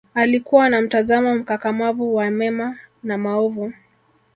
[0.13, 3.73] alikua na mtazamo mkakamavu wa mema na maovu